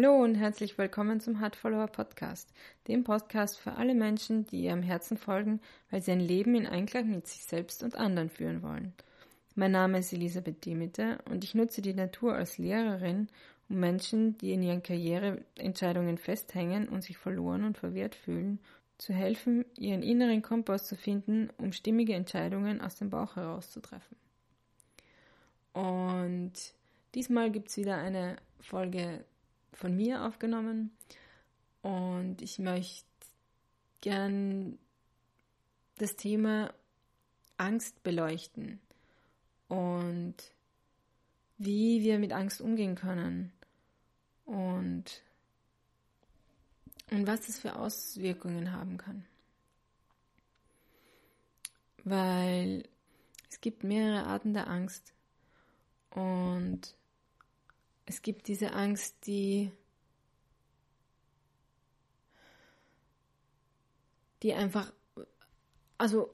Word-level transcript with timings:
Hallo 0.00 0.22
und 0.22 0.36
herzlich 0.36 0.78
willkommen 0.78 1.18
zum 1.18 1.40
Heart 1.40 1.56
Follower 1.56 1.88
Podcast, 1.88 2.52
dem 2.86 3.02
Podcast 3.02 3.58
für 3.58 3.72
alle 3.72 3.96
Menschen, 3.96 4.46
die 4.46 4.62
ihrem 4.62 4.84
Herzen 4.84 5.16
folgen, 5.16 5.60
weil 5.90 6.02
sie 6.02 6.12
ein 6.12 6.20
Leben 6.20 6.54
in 6.54 6.68
Einklang 6.68 7.10
mit 7.10 7.26
sich 7.26 7.42
selbst 7.42 7.82
und 7.82 7.96
anderen 7.96 8.30
führen 8.30 8.62
wollen. 8.62 8.92
Mein 9.56 9.72
Name 9.72 9.98
ist 9.98 10.12
Elisabeth 10.12 10.64
Demeter 10.64 11.18
und 11.28 11.42
ich 11.42 11.56
nutze 11.56 11.82
die 11.82 11.94
Natur 11.94 12.32
als 12.34 12.58
Lehrerin, 12.58 13.26
um 13.68 13.80
Menschen, 13.80 14.38
die 14.38 14.52
in 14.52 14.62
ihren 14.62 14.84
Karriereentscheidungen 14.84 16.16
festhängen 16.16 16.88
und 16.88 17.02
sich 17.02 17.18
verloren 17.18 17.64
und 17.64 17.76
verwirrt 17.76 18.14
fühlen, 18.14 18.60
zu 18.98 19.12
helfen, 19.12 19.64
ihren 19.76 20.04
inneren 20.04 20.42
Kompass 20.42 20.86
zu 20.86 20.94
finden, 20.94 21.50
um 21.58 21.72
stimmige 21.72 22.14
Entscheidungen 22.14 22.80
aus 22.80 22.98
dem 22.98 23.10
Bauch 23.10 23.34
herauszutreffen. 23.34 24.16
Und 25.72 26.52
diesmal 27.16 27.50
gibt 27.50 27.70
es 27.70 27.76
wieder 27.78 27.96
eine 27.96 28.36
Folge 28.60 29.24
von 29.72 29.96
mir 29.96 30.24
aufgenommen 30.24 30.96
und 31.82 32.42
ich 32.42 32.58
möchte 32.58 33.06
gern 34.00 34.78
das 35.96 36.16
Thema 36.16 36.72
Angst 37.56 38.02
beleuchten 38.02 38.80
und 39.68 40.36
wie 41.58 42.02
wir 42.02 42.18
mit 42.18 42.32
Angst 42.32 42.60
umgehen 42.60 42.94
können 42.94 43.52
und, 44.44 45.22
und 47.10 47.26
was 47.26 47.46
das 47.46 47.58
für 47.58 47.76
Auswirkungen 47.76 48.72
haben 48.72 48.96
kann. 48.96 49.26
Weil 52.04 52.88
es 53.50 53.60
gibt 53.60 53.82
mehrere 53.82 54.24
Arten 54.24 54.54
der 54.54 54.68
Angst 54.68 55.12
und 56.10 56.94
es 58.08 58.22
gibt 58.22 58.48
diese 58.48 58.72
Angst, 58.72 59.26
die, 59.26 59.70
die 64.42 64.54
einfach, 64.54 64.92
also 65.98 66.30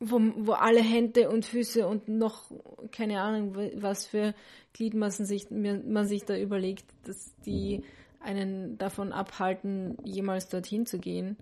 wo, 0.00 0.20
wo 0.36 0.52
alle 0.52 0.82
Hände 0.82 1.28
und 1.28 1.44
Füße 1.44 1.86
und 1.86 2.08
noch 2.08 2.50
keine 2.90 3.20
Ahnung, 3.20 3.54
was 3.76 4.06
für 4.06 4.34
Gliedmassen 4.72 5.26
sich, 5.26 5.50
man 5.50 6.06
sich 6.06 6.24
da 6.24 6.36
überlegt, 6.36 6.86
dass 7.04 7.34
die 7.44 7.84
einen 8.20 8.78
davon 8.78 9.12
abhalten, 9.12 9.96
jemals 10.04 10.48
dorthin 10.48 10.86
zu 10.86 10.98
gehen. 10.98 11.36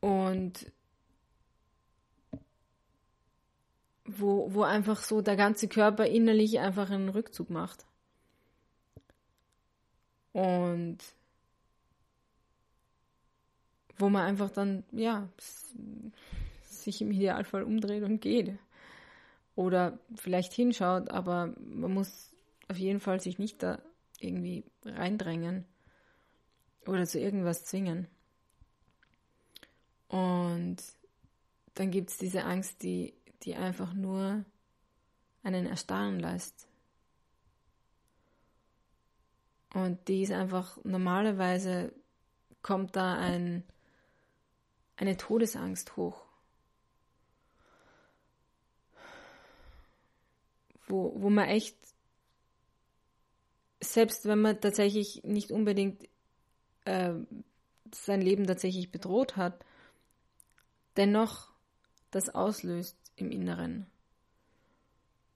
Und 0.00 0.70
wo, 4.18 4.52
wo 4.52 4.62
einfach 4.62 5.02
so 5.02 5.20
der 5.20 5.36
ganze 5.36 5.68
Körper 5.68 6.06
innerlich 6.06 6.58
einfach 6.60 6.90
einen 6.90 7.08
Rückzug 7.08 7.50
macht. 7.50 7.86
Und 10.32 10.98
wo 13.98 14.08
man 14.08 14.22
einfach 14.22 14.50
dann, 14.50 14.84
ja, 14.92 15.28
sich 16.64 17.00
im 17.00 17.10
Idealfall 17.10 17.62
umdreht 17.62 18.02
und 18.02 18.20
geht. 18.20 18.58
Oder 19.54 19.98
vielleicht 20.14 20.52
hinschaut, 20.52 21.10
aber 21.10 21.54
man 21.58 21.94
muss 21.94 22.30
auf 22.68 22.76
jeden 22.76 23.00
Fall 23.00 23.20
sich 23.20 23.38
nicht 23.38 23.62
da 23.62 23.80
irgendwie 24.20 24.64
reindrängen 24.84 25.64
oder 26.86 27.06
zu 27.06 27.18
irgendwas 27.18 27.64
zwingen. 27.64 28.06
Und 30.08 30.76
dann 31.74 31.90
gibt 31.90 32.10
es 32.10 32.18
diese 32.18 32.44
Angst, 32.44 32.82
die 32.82 33.15
die 33.42 33.54
einfach 33.54 33.94
nur 33.94 34.44
einen 35.42 35.66
erstarren 35.66 36.18
lässt. 36.18 36.68
Und 39.72 40.08
die 40.08 40.22
ist 40.22 40.32
einfach, 40.32 40.78
normalerweise 40.84 41.92
kommt 42.62 42.96
da 42.96 43.14
ein, 43.18 43.62
eine 44.96 45.16
Todesangst 45.16 45.96
hoch. 45.96 46.24
Wo, 50.88 51.12
wo 51.20 51.30
man 51.30 51.48
echt, 51.48 51.76
selbst 53.80 54.24
wenn 54.24 54.40
man 54.40 54.60
tatsächlich 54.60 55.22
nicht 55.24 55.50
unbedingt 55.50 56.08
äh, 56.84 57.14
sein 57.92 58.20
Leben 58.20 58.46
tatsächlich 58.46 58.90
bedroht 58.90 59.36
hat, 59.36 59.64
dennoch 60.96 61.50
das 62.10 62.30
auslöst 62.30 62.96
im 63.16 63.30
Inneren. 63.30 63.86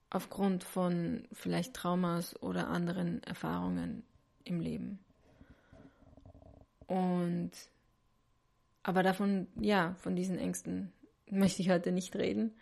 Aufgrund 0.09 0.63
von 0.63 1.27
vielleicht 1.31 1.73
Traumas 1.73 2.41
oder 2.41 2.67
anderen 2.67 3.23
Erfahrungen 3.23 4.03
im 4.43 4.59
Leben. 4.59 4.99
Und 6.87 7.51
aber 8.83 9.03
davon, 9.03 9.47
ja, 9.59 9.95
von 9.99 10.15
diesen 10.15 10.37
Ängsten 10.37 10.91
möchte 11.29 11.61
ich 11.61 11.69
heute 11.69 11.91
nicht 11.91 12.15
reden, 12.15 12.53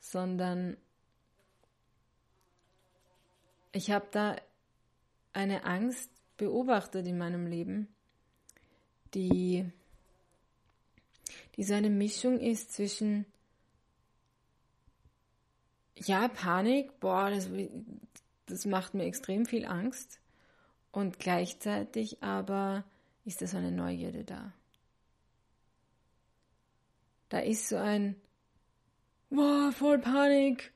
sondern 0.00 0.76
ich 3.72 3.90
habe 3.90 4.06
da 4.10 4.36
eine 5.32 5.64
Angst 5.64 6.10
beobachtet 6.36 7.06
in 7.06 7.18
meinem 7.18 7.46
Leben, 7.46 7.88
die, 9.14 9.70
die 11.56 11.64
so 11.64 11.74
eine 11.74 11.90
Mischung 11.90 12.40
ist 12.40 12.72
zwischen 12.72 13.26
ja, 16.06 16.28
Panik, 16.28 17.00
boah, 17.00 17.30
das, 17.30 17.48
das 18.46 18.66
macht 18.66 18.94
mir 18.94 19.04
extrem 19.04 19.46
viel 19.46 19.66
Angst. 19.66 20.20
Und 20.90 21.18
gleichzeitig 21.18 22.22
aber 22.22 22.84
ist 23.24 23.42
da 23.42 23.46
so 23.46 23.58
eine 23.58 23.72
Neugierde 23.72 24.24
da. 24.24 24.52
Da 27.28 27.40
ist 27.40 27.68
so 27.68 27.76
ein, 27.76 28.16
boah, 29.30 29.70
voll 29.72 29.98
Panik. 29.98 30.72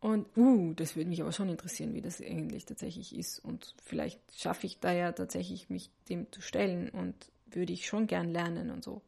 Und, 0.00 0.26
uh, 0.36 0.74
das 0.74 0.94
würde 0.94 1.08
mich 1.08 1.22
aber 1.22 1.32
schon 1.32 1.48
interessieren, 1.48 1.94
wie 1.94 2.02
das 2.02 2.20
eigentlich 2.20 2.66
tatsächlich 2.66 3.16
ist. 3.16 3.38
Und 3.38 3.74
vielleicht 3.82 4.20
schaffe 4.38 4.66
ich 4.66 4.78
da 4.78 4.92
ja 4.92 5.12
tatsächlich, 5.12 5.70
mich 5.70 5.90
dem 6.08 6.30
zu 6.30 6.42
stellen 6.42 6.90
und 6.90 7.14
würde 7.46 7.72
ich 7.72 7.86
schon 7.86 8.06
gern 8.06 8.28
lernen 8.28 8.70
und 8.70 8.84
so. 8.84 9.00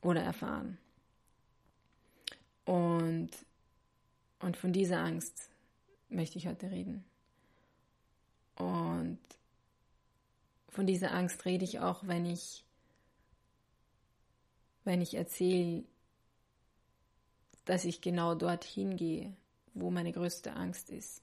Oder 0.00 0.22
erfahren. 0.22 0.78
Und 2.64 3.30
und 4.40 4.56
von 4.56 4.72
dieser 4.72 4.98
Angst 4.98 5.50
möchte 6.08 6.38
ich 6.38 6.46
heute 6.46 6.70
reden. 6.70 7.04
Und 8.56 9.18
von 10.68 10.86
dieser 10.86 11.12
Angst 11.12 11.44
rede 11.44 11.64
ich 11.64 11.80
auch, 11.80 12.06
wenn 12.06 12.26
ich, 12.26 12.64
wenn 14.84 15.00
ich 15.00 15.14
erzähle, 15.14 15.84
dass 17.64 17.84
ich 17.84 18.00
genau 18.00 18.34
dorthin 18.34 18.96
gehe, 18.96 19.36
wo 19.74 19.90
meine 19.90 20.12
größte 20.12 20.54
Angst 20.54 20.90
ist. 20.90 21.22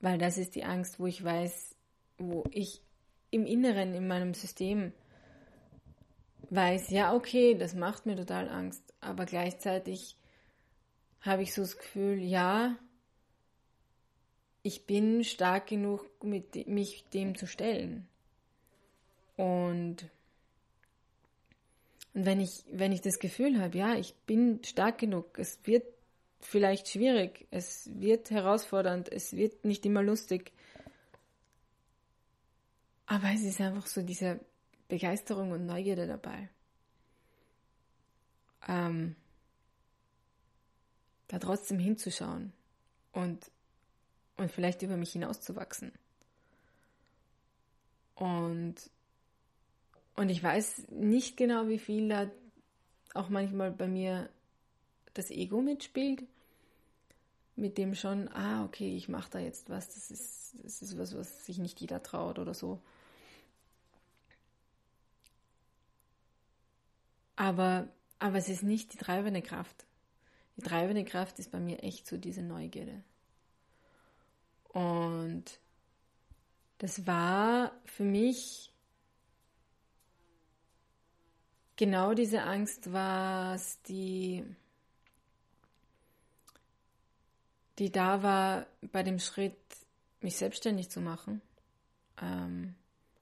Weil 0.00 0.18
das 0.18 0.36
ist 0.36 0.54
die 0.54 0.64
Angst, 0.64 1.00
wo 1.00 1.06
ich 1.06 1.22
weiß, 1.24 1.74
wo 2.18 2.44
ich 2.50 2.82
im 3.30 3.46
Inneren, 3.46 3.94
in 3.94 4.06
meinem 4.06 4.34
System 4.34 4.92
weiß, 6.50 6.90
ja, 6.90 7.14
okay, 7.14 7.54
das 7.54 7.74
macht 7.74 8.06
mir 8.06 8.16
total 8.16 8.48
Angst, 8.48 8.82
aber 9.00 9.24
gleichzeitig 9.24 10.16
habe 11.24 11.42
ich 11.42 11.54
so 11.54 11.62
das 11.62 11.76
Gefühl, 11.78 12.22
ja, 12.22 12.76
ich 14.62 14.86
bin 14.86 15.24
stark 15.24 15.68
genug, 15.68 16.04
mit, 16.22 16.66
mich 16.66 17.04
dem 17.12 17.34
zu 17.34 17.46
stellen. 17.46 18.08
Und, 19.36 20.10
und 22.12 22.26
wenn 22.26 22.40
ich, 22.40 22.64
wenn 22.70 22.92
ich 22.92 23.00
das 23.00 23.18
Gefühl 23.18 23.60
habe, 23.60 23.76
ja, 23.76 23.94
ich 23.94 24.14
bin 24.26 24.62
stark 24.64 24.98
genug, 24.98 25.38
es 25.38 25.58
wird 25.64 25.84
vielleicht 26.40 26.88
schwierig, 26.88 27.46
es 27.50 27.90
wird 27.94 28.30
herausfordernd, 28.30 29.10
es 29.10 29.34
wird 29.34 29.64
nicht 29.64 29.84
immer 29.86 30.02
lustig, 30.02 30.52
aber 33.06 33.30
es 33.34 33.42
ist 33.42 33.60
einfach 33.60 33.86
so 33.86 34.02
diese 34.02 34.40
Begeisterung 34.88 35.50
und 35.50 35.66
Neugierde 35.66 36.06
dabei. 36.06 36.48
Ähm, 38.68 39.16
da 41.34 41.40
trotzdem 41.40 41.78
hinzuschauen 41.78 42.52
und, 43.12 43.50
und 44.36 44.50
vielleicht 44.50 44.82
über 44.82 44.96
mich 44.96 45.12
hinauszuwachsen. 45.12 45.90
Und, 48.14 48.76
und 50.14 50.28
ich 50.28 50.42
weiß 50.42 50.88
nicht 50.90 51.36
genau, 51.36 51.66
wie 51.66 51.80
viel 51.80 52.08
da 52.08 52.30
auch 53.14 53.28
manchmal 53.28 53.72
bei 53.72 53.88
mir 53.88 54.28
das 55.14 55.30
Ego 55.30 55.60
mitspielt, 55.60 56.22
mit 57.56 57.78
dem 57.78 57.94
schon, 57.94 58.28
ah, 58.28 58.64
okay, 58.64 58.96
ich 58.96 59.08
mache 59.08 59.30
da 59.30 59.38
jetzt 59.40 59.70
was, 59.70 59.92
das 59.94 60.10
ist, 60.10 60.54
das 60.62 60.82
ist 60.82 60.98
was, 60.98 61.16
was 61.16 61.46
sich 61.46 61.58
nicht 61.58 61.80
jeder 61.80 62.02
traut 62.02 62.38
oder 62.38 62.54
so. 62.54 62.80
Aber, 67.36 67.88
aber 68.20 68.38
es 68.38 68.48
ist 68.48 68.62
nicht 68.62 68.92
die 68.92 68.98
treibende 68.98 69.42
Kraft. 69.42 69.84
Die 70.56 70.62
treibende 70.62 71.04
Kraft 71.04 71.38
ist 71.38 71.50
bei 71.50 71.60
mir 71.60 71.82
echt 71.82 72.06
so 72.06 72.16
diese 72.16 72.42
Neugierde. 72.42 73.02
Und 74.68 75.44
das 76.78 77.06
war 77.06 77.72
für 77.84 78.04
mich 78.04 78.72
genau 81.76 82.14
diese 82.14 82.42
Angst, 82.42 82.92
was 82.92 83.80
die, 83.82 84.44
die 87.78 87.90
da 87.90 88.22
war 88.22 88.66
bei 88.92 89.02
dem 89.02 89.18
Schritt, 89.18 89.56
mich 90.20 90.36
selbstständig 90.36 90.90
zu 90.90 91.00
machen. 91.00 91.42
Ähm, 92.20 92.74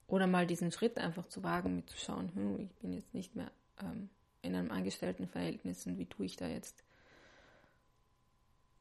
oder 0.07 0.27
mal 0.27 0.45
diesen 0.45 0.71
Schritt 0.71 0.97
einfach 0.97 1.27
zu 1.27 1.43
wagen, 1.43 1.75
mitzuschauen, 1.75 2.33
hm, 2.35 2.59
ich 2.59 2.73
bin 2.75 2.93
jetzt 2.93 3.13
nicht 3.13 3.35
mehr 3.35 3.51
ähm, 3.81 4.09
in 4.41 4.55
einem 4.55 4.71
Angestelltenverhältnis 4.71 5.87
und 5.87 5.97
wie 5.97 6.05
tue 6.05 6.25
ich 6.25 6.35
da 6.35 6.47
jetzt? 6.47 6.83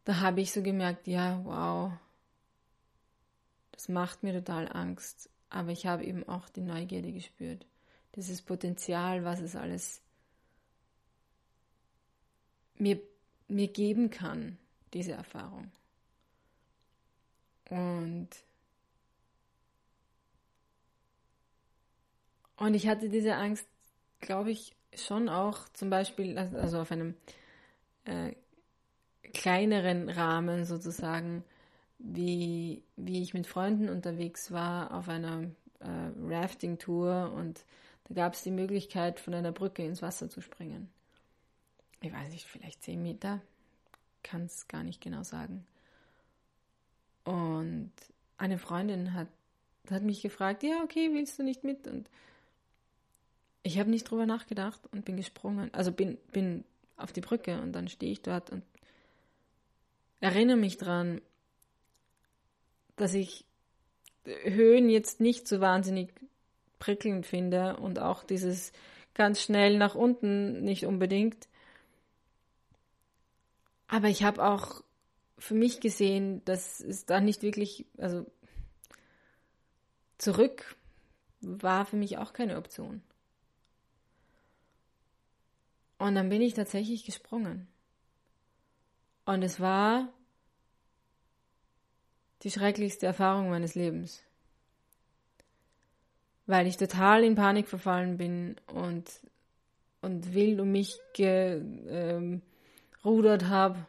Da 0.05 0.21
habe 0.21 0.41
ich 0.41 0.53
so 0.53 0.63
gemerkt, 0.63 1.07
ja, 1.07 1.41
wow, 1.45 1.93
das 3.71 3.89
macht 3.89 4.23
mir 4.23 4.33
total 4.33 4.71
Angst, 4.73 5.31
aber 5.49 5.71
ich 5.71 5.87
habe 5.87 6.05
eben 6.05 6.29
auch 6.29 6.49
die 6.49 6.61
Neugierde 6.61 7.13
gespürt 7.13 7.67
dieses 8.15 8.43
Potenzial, 8.43 9.25
was 9.25 9.41
es 9.41 9.57
alles 9.57 10.01
mir, 12.77 13.01
mir 13.49 13.69
geben 13.69 14.11
kann, 14.11 14.59
diese 14.93 15.13
Erfahrung. 15.13 15.71
Und, 17.71 18.29
und 22.57 22.75
ich 22.75 22.87
hatte 22.87 23.09
diese 23.09 23.37
Angst, 23.37 23.67
glaube 24.21 24.51
ich, 24.51 24.75
schon 24.95 25.29
auch 25.29 25.69
zum 25.73 25.89
Beispiel, 25.89 26.37
also 26.37 26.81
auf 26.81 26.93
einem 26.93 27.15
äh, 28.05 28.35
kleineren 29.33 30.09
Rahmen 30.09 30.65
sozusagen, 30.65 31.45
wie, 31.99 32.83
wie 32.97 33.23
ich 33.23 33.35
mit 33.35 33.47
Freunden 33.47 33.89
unterwegs 33.89 34.51
war 34.51 34.93
auf 34.93 35.09
einer 35.09 35.45
äh, 35.81 35.87
Rafting-Tour 36.21 37.33
und 37.37 37.65
da 38.09 38.15
gab 38.15 38.35
es 38.35 38.43
die 38.43 38.51
Möglichkeit, 38.51 39.21
von 39.21 39.35
einer 39.35 39.53
Brücke 39.53 39.85
ins 39.85 40.03
Wasser 40.03 40.29
zu 40.29 40.41
springen. 40.41 40.91
Ich 42.01 42.13
weiß 42.13 42.31
nicht, 42.31 42.45
vielleicht 42.45 42.83
zehn 42.83 43.03
Meter, 43.03 43.41
kann 44.23 44.43
es 44.43 44.67
gar 44.69 44.83
nicht 44.83 45.01
genau 45.01 45.23
sagen. 45.23 45.65
Und 47.25 47.93
eine 48.39 48.59
Freundin 48.59 49.15
hat, 49.15 49.29
hat 49.89 50.03
mich 50.03 50.23
gefragt, 50.23 50.65
ja, 50.65 50.83
okay, 50.83 51.11
willst 51.13 51.39
du 51.39 51.45
nicht 51.45 51.63
mit? 51.63 51.87
Und 51.87 52.11
ich 53.63 53.79
habe 53.79 53.91
nicht 53.91 54.11
drüber 54.11 54.27
nachgedacht 54.27 54.81
und 54.93 55.05
bin 55.05 55.17
gesprungen. 55.17 55.73
Also 55.73 55.93
bin, 55.93 56.19
bin 56.33 56.65
auf 56.97 57.13
die 57.13 57.21
Brücke 57.21 57.61
und 57.63 57.73
dann 57.73 57.89
stehe 57.89 58.13
ich 58.13 58.23
dort 58.23 58.51
und 58.51 58.65
erinnere 60.23 60.57
mich 60.57 60.79
daran, 60.79 61.21
dass 62.97 63.13
ich 63.13 63.45
Höhen 64.25 64.89
jetzt 64.89 65.21
nicht 65.21 65.49
so 65.49 65.61
wahnsinnig 65.61 66.15
prickelnd 66.79 67.27
finde 67.27 67.77
und 67.77 67.99
auch 67.99 68.23
dieses 68.23 68.73
ganz 69.15 69.43
schnell 69.43 69.77
nach 69.77 69.97
unten 69.97 70.63
nicht 70.63 70.87
unbedingt. 70.87 71.49
Aber 73.89 74.09
ich 74.09 74.23
habe 74.23 74.45
auch 74.45 74.83
für 75.39 75.55
mich 75.55 75.81
gesehen, 75.81 76.45
dass 76.45 76.81
es 76.81 77.05
da 77.05 77.21
nicht 77.21 77.43
wirklich, 77.43 77.85
also 77.99 78.25
zurück 80.19 80.77
war 81.41 81.85
für 81.85 81.97
mich 81.97 82.19
auch 82.19 82.33
keine 82.33 82.59
Option. 82.59 83.03
Und 85.99 86.15
dann 86.15 86.29
bin 86.29 86.43
ich 86.43 86.55
tatsächlich 86.55 87.05
gesprungen. 87.05 87.72
Und 89.25 89.43
es 89.43 89.61
war 89.61 90.09
die 92.43 92.51
schrecklichste 92.51 93.07
Erfahrung 93.07 93.51
meines 93.51 93.75
Lebens 93.75 94.23
weil 96.47 96.67
ich 96.67 96.77
total 96.77 97.25
in 97.25 97.35
Panik 97.35 97.69
verfallen 97.69 98.17
bin 98.17 98.57
und, 98.67 99.09
und 100.01 100.35
wild 100.35 100.61
um 100.61 100.71
mich 100.73 100.99
gerudert 101.15 102.43
ähm, 103.43 103.49
habe 103.49 103.87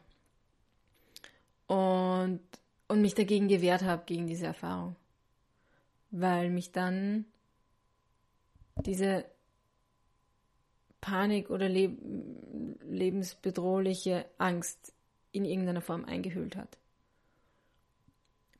und, 1.67 2.41
und 2.87 3.01
mich 3.01 3.15
dagegen 3.15 3.47
gewehrt 3.47 3.83
habe, 3.83 4.03
gegen 4.05 4.27
diese 4.27 4.45
Erfahrung. 4.45 4.95
Weil 6.11 6.51
mich 6.51 6.71
dann 6.71 7.25
diese 8.85 9.25
Panik 11.01 11.49
oder 11.49 11.67
leb 11.67 11.97
lebensbedrohliche 12.87 14.25
Angst 14.37 14.92
in 15.33 15.43
irgendeiner 15.43 15.81
Form 15.81 16.05
eingehüllt 16.05 16.55
hat. 16.55 16.77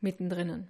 Mittendrin. 0.02 0.68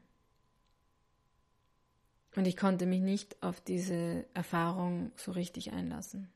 Und 2.35 2.45
ich 2.45 2.57
konnte 2.57 2.85
mich 2.85 3.01
nicht 3.01 3.41
auf 3.41 3.61
diese 3.61 4.25
Erfahrung 4.33 5.11
so 5.15 5.31
richtig 5.31 5.71
einlassen. 5.71 6.29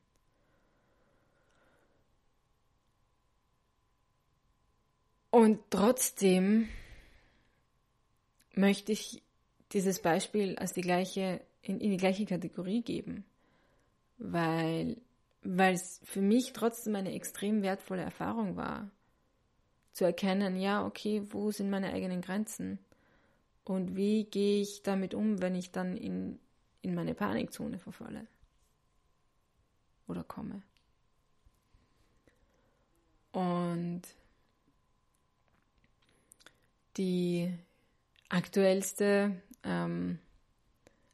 Und 5.30 5.60
trotzdem 5.70 6.68
möchte 8.54 8.92
ich 8.92 9.22
dieses 9.72 10.00
Beispiel 10.00 10.56
als 10.56 10.72
die 10.72 10.80
gleiche, 10.80 11.40
in, 11.62 11.80
in 11.80 11.90
die 11.90 11.96
gleiche 11.96 12.24
Kategorie 12.24 12.82
geben, 12.82 13.24
weil, 14.16 14.96
weil 15.42 15.74
es 15.74 16.00
für 16.04 16.22
mich 16.22 16.52
trotzdem 16.54 16.96
eine 16.96 17.12
extrem 17.12 17.62
wertvolle 17.62 18.02
Erfahrung 18.02 18.56
war, 18.56 18.90
zu 19.98 20.04
erkennen, 20.04 20.54
ja, 20.54 20.86
okay, 20.86 21.24
wo 21.30 21.50
sind 21.50 21.70
meine 21.70 21.92
eigenen 21.92 22.20
Grenzen? 22.20 22.78
Und 23.64 23.96
wie 23.96 24.26
gehe 24.26 24.62
ich 24.62 24.84
damit 24.84 25.12
um, 25.12 25.42
wenn 25.42 25.56
ich 25.56 25.72
dann 25.72 25.96
in, 25.96 26.38
in 26.82 26.94
meine 26.94 27.14
Panikzone 27.14 27.80
verfalle? 27.80 28.28
Oder 30.06 30.22
komme? 30.22 30.62
Und 33.32 34.02
die 36.96 37.52
aktuellste 38.28 39.42
ähm, 39.64 40.20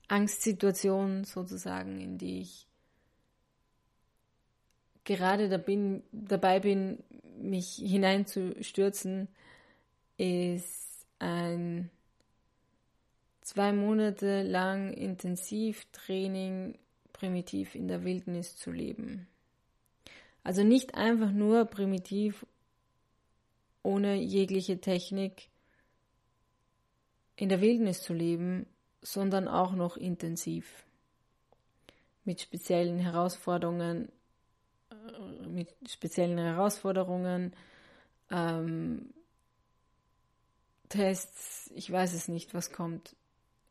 Angstsituation 0.08 1.24
sozusagen, 1.24 2.02
in 2.02 2.18
die 2.18 2.42
ich 2.42 2.68
gerade 5.04 5.48
da 5.48 5.56
bin, 5.56 6.02
dabei 6.12 6.60
bin, 6.60 7.02
mich 7.44 7.76
hineinzustürzen, 7.76 9.28
ist 10.16 11.06
ein 11.18 11.90
zwei 13.40 13.72
Monate 13.72 14.42
lang 14.42 14.92
Intensivtraining 14.92 16.78
primitiv 17.12 17.74
in 17.74 17.88
der 17.88 18.04
Wildnis 18.04 18.56
zu 18.56 18.70
leben. 18.70 19.28
Also 20.42 20.62
nicht 20.62 20.94
einfach 20.94 21.30
nur 21.30 21.64
primitiv 21.66 22.46
ohne 23.82 24.16
jegliche 24.16 24.80
Technik 24.80 25.48
in 27.36 27.48
der 27.48 27.60
Wildnis 27.60 28.02
zu 28.02 28.14
leben, 28.14 28.66
sondern 29.02 29.48
auch 29.48 29.72
noch 29.72 29.96
intensiv 29.96 30.84
mit 32.24 32.40
speziellen 32.40 32.98
Herausforderungen, 32.98 34.10
mit 35.48 35.68
speziellen 35.88 36.38
Herausforderungen, 36.38 37.54
ähm, 38.30 39.12
Tests, 40.88 41.70
ich 41.74 41.90
weiß 41.90 42.12
es 42.12 42.28
nicht, 42.28 42.54
was 42.54 42.72
kommt 42.72 43.16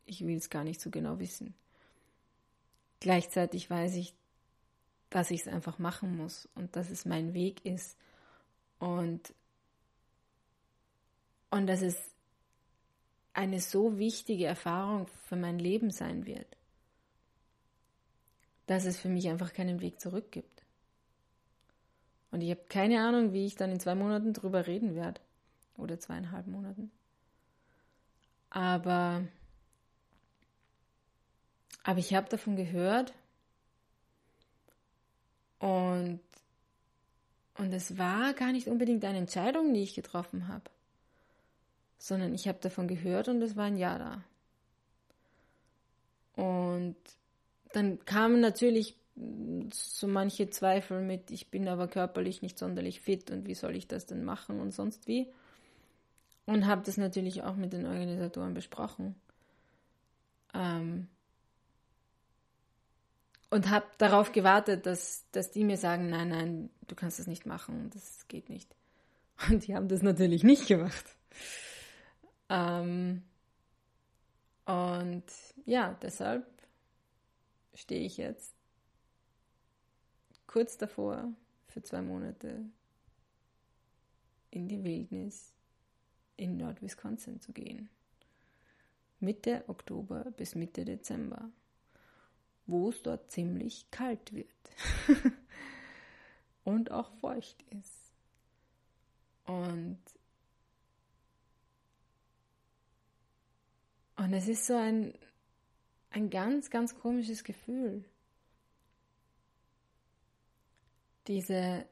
ich 0.06 0.26
will 0.26 0.38
es 0.38 0.50
gar 0.50 0.64
nicht 0.64 0.82
so 0.82 0.90
genau 0.90 1.20
wissen. 1.20 1.54
Gleichzeitig 3.00 3.70
weiß 3.70 3.96
ich, 3.96 4.14
dass 5.10 5.32
ich 5.32 5.42
es 5.42 5.48
einfach 5.48 5.80
machen 5.80 6.18
muss 6.18 6.48
und 6.56 6.76
dass 6.76 6.90
es 6.90 7.06
mein 7.06 7.34
Weg 7.34 7.66
ist 7.66 7.98
und, 8.80 9.34
und 11.52 11.68
dass 11.68 11.82
es 11.82 11.98
eine 13.34 13.60
so 13.60 13.98
wichtige 13.98 14.46
Erfahrung 14.46 15.08
für 15.28 15.36
mein 15.36 15.60
Leben 15.60 15.92
sein 15.92 16.26
wird, 16.26 16.58
dass 18.68 18.86
es 18.86 19.00
für 19.00 19.10
mich 19.10 19.28
einfach 19.30 19.54
keinen 19.54 19.82
Weg 19.82 20.00
zurück 20.00 20.32
gibt. 20.32 20.53
Und 22.34 22.42
ich 22.42 22.50
habe 22.50 22.62
keine 22.68 23.00
Ahnung, 23.02 23.32
wie 23.32 23.46
ich 23.46 23.56
dann 23.56 23.72
in 23.72 23.80
zwei 23.80 23.96
Monaten 23.96 24.34
drüber 24.34 24.68
reden 24.68 24.96
werde. 24.96 25.22
Oder 25.78 26.00
zweieinhalb 26.00 26.48
Monaten. 26.48 26.92
Aber 28.50 29.24
aber 31.84 32.00
ich 32.00 32.14
habe 32.14 32.30
davon 32.30 32.56
gehört 32.56 33.14
und, 35.60 36.22
und 37.58 37.74
es 37.74 37.98
war 37.98 38.34
gar 38.34 38.54
nicht 38.54 38.68
unbedingt 38.68 39.04
eine 39.04 39.18
Entscheidung, 39.18 39.74
die 39.74 39.84
ich 39.84 39.94
getroffen 39.94 40.48
habe, 40.48 40.64
sondern 41.98 42.34
ich 42.34 42.48
habe 42.48 42.60
davon 42.62 42.88
gehört 42.88 43.28
und 43.28 43.42
es 43.42 43.58
war 43.58 43.66
ein 43.66 43.78
Ja 43.78 43.98
da. 43.98 44.24
Und 46.42 46.96
dann 47.74 48.04
kamen 48.06 48.40
natürlich 48.40 48.96
so 49.74 50.08
manche 50.08 50.50
Zweifel 50.50 51.02
mit, 51.02 51.32
ich 51.32 51.50
bin 51.50 51.68
aber 51.68 51.88
körperlich 51.88 52.42
nicht 52.42 52.58
sonderlich 52.58 53.02
fit 53.02 53.32
und 53.32 53.48
wie 53.48 53.56
soll 53.56 53.76
ich 53.76 53.88
das 53.88 54.06
denn 54.06 54.24
machen 54.24 54.60
und 54.60 54.72
sonst 54.72 55.08
wie. 55.08 55.28
und 56.46 56.66
habe 56.66 56.82
das 56.86 56.98
natürlich 56.98 57.44
auch 57.44 57.56
mit 57.56 57.74
den 57.74 57.86
Organisatoren 57.86 58.54
besprochen. 58.54 59.16
Ähm, 60.54 61.08
und 63.50 63.70
habe 63.70 63.86
darauf 63.98 64.32
gewartet, 64.32 64.86
dass, 64.86 65.26
dass 65.32 65.52
die 65.52 65.64
mir 65.64 65.78
sagen, 65.78 66.10
nein, 66.10 66.30
nein, 66.30 66.70
du 66.88 66.96
kannst 66.96 67.20
das 67.20 67.28
nicht 67.28 67.46
machen, 67.46 67.92
das 67.94 68.28
geht 68.28 68.50
nicht. 68.50 68.76
Und 69.50 69.68
die 69.68 69.76
haben 69.76 69.88
das 69.88 70.02
natürlich 70.02 70.44
nicht 70.44 70.68
gemacht. 70.68 71.06
Ähm, 72.50 73.24
und 74.66 75.24
ja, 75.66 75.98
deshalb 76.02 76.46
stehe 77.74 78.06
ich 78.06 78.18
jetzt 78.18 78.54
kurz 80.54 80.78
davor, 80.78 81.34
für 81.68 81.82
zwei 81.82 82.04
Monate 82.04 82.64
in 84.52 84.68
die 84.68 84.84
Wildnis 84.84 85.52
in 86.38 86.58
Nordwisconsin 86.58 87.42
zu 87.42 87.54
gehen. 87.54 87.90
Mitte 89.20 89.64
Oktober 89.66 90.26
bis 90.38 90.54
Mitte 90.54 90.86
Dezember, 90.86 91.50
wo 92.68 92.90
es 92.90 93.02
dort 93.02 93.32
ziemlich 93.32 93.90
kalt 93.90 94.32
wird 94.32 94.48
und 96.64 96.92
auch 96.92 97.12
feucht 97.14 97.64
ist. 97.72 98.14
Und, 99.46 99.98
und 104.18 104.34
es 104.34 104.48
ist 104.48 104.68
so 104.68 104.76
ein, 104.76 105.16
ein 106.12 106.30
ganz, 106.30 106.70
ganz 106.70 106.94
komisches 106.94 107.44
Gefühl. 107.44 108.06
Diese 111.28 111.86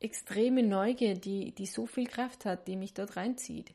extreme 0.00 0.62
Neugier, 0.62 1.14
die, 1.14 1.52
die 1.52 1.66
so 1.66 1.86
viel 1.86 2.06
Kraft 2.06 2.44
hat, 2.44 2.66
die 2.66 2.76
mich 2.76 2.94
dort 2.94 3.16
reinzieht. 3.16 3.74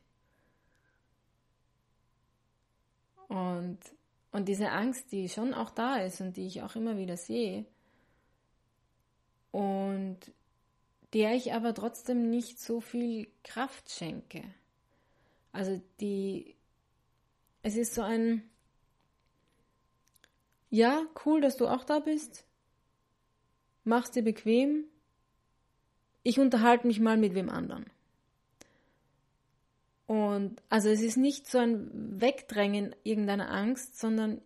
Und, 3.27 3.79
und 4.31 4.47
diese 4.47 4.71
Angst, 4.71 5.11
die 5.11 5.29
schon 5.29 5.53
auch 5.53 5.69
da 5.69 5.97
ist 5.97 6.21
und 6.21 6.37
die 6.37 6.47
ich 6.47 6.61
auch 6.61 6.75
immer 6.75 6.97
wieder 6.97 7.17
sehe. 7.17 7.65
Und 9.51 10.19
der 11.13 11.35
ich 11.35 11.53
aber 11.53 11.73
trotzdem 11.73 12.29
nicht 12.29 12.59
so 12.59 12.81
viel 12.81 13.27
Kraft 13.43 13.89
schenke. 13.91 14.43
Also 15.51 15.81
die, 15.99 16.55
es 17.63 17.75
ist 17.75 17.95
so 17.95 18.01
ein, 18.01 18.43
ja, 20.69 21.05
cool, 21.25 21.41
dass 21.41 21.57
du 21.57 21.67
auch 21.67 21.83
da 21.83 21.99
bist. 21.99 22.46
Mach's 23.87 24.11
dir 24.11 24.21
bequem. 24.21 24.83
Ich 26.21 26.39
unterhalte 26.39 26.85
mich 26.85 26.99
mal 26.99 27.15
mit 27.15 27.35
wem 27.35 27.49
anderen. 27.49 27.85
Und 30.07 30.61
also 30.67 30.89
es 30.89 31.01
ist 31.01 31.15
nicht 31.15 31.47
so 31.47 31.57
ein 31.57 32.19
Wegdrängen 32.19 32.93
irgendeiner 33.03 33.49
Angst, 33.49 33.97
sondern 33.97 34.41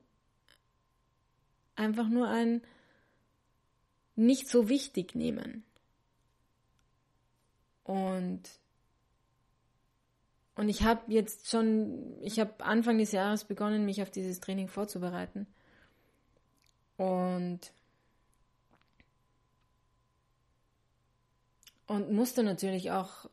einfach 1.75 2.07
nur 2.07 2.27
ein 2.27 2.61
nicht 4.15 4.47
so 4.47 4.69
wichtig 4.69 5.15
nehmen. 5.15 5.63
Und 7.83 8.43
und 10.53 10.69
ich 10.69 10.83
habe 10.83 11.11
jetzt 11.11 11.49
schon, 11.49 12.21
ich 12.21 12.39
habe 12.39 12.63
Anfang 12.63 12.99
des 12.99 13.11
Jahres 13.11 13.45
begonnen, 13.45 13.85
mich 13.85 14.03
auf 14.03 14.11
dieses 14.11 14.39
Training 14.39 14.67
vorzubereiten. 14.67 15.47
Und 16.97 17.73
und 21.91 22.09
musste 22.09 22.41
natürlich 22.41 22.91
auch 22.91 23.29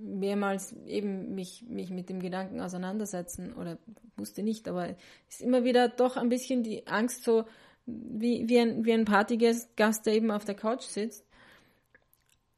mehrmals 0.00 0.72
eben 0.84 1.36
mich, 1.36 1.62
mich 1.68 1.90
mit 1.90 2.08
dem 2.08 2.18
Gedanken 2.18 2.60
auseinandersetzen 2.60 3.54
oder 3.54 3.78
musste 4.16 4.42
nicht, 4.42 4.66
aber 4.66 4.96
ist 5.28 5.40
immer 5.40 5.62
wieder 5.62 5.88
doch 5.88 6.16
ein 6.16 6.28
bisschen 6.28 6.64
die 6.64 6.88
Angst 6.88 7.22
so 7.22 7.44
wie, 7.86 8.48
wie 8.48 8.58
ein, 8.58 8.84
wie 8.84 8.92
ein 8.92 9.04
Partygast, 9.04 9.68
der 9.78 10.12
eben 10.12 10.32
auf 10.32 10.44
der 10.44 10.56
Couch 10.56 10.82
sitzt, 10.82 11.24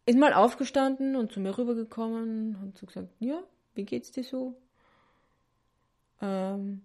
ist 0.07 0.19
mal 0.19 0.33
aufgestanden 0.33 1.17
und 1.17 1.33
zu 1.33 1.41
mir 1.41 1.59
rübergekommen 1.59 2.57
und 2.57 2.79
so 2.79 2.87
gesagt, 2.87 3.09
ja, 3.21 3.43
wie 3.75 3.85
geht's 3.85 4.11
dir 4.11 4.25
so? 4.25 4.55
Ähm, 6.23 6.81